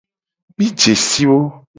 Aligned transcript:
Mi 0.61 0.69
je 0.83 0.95
si 1.03 1.25
wo. 1.33 1.39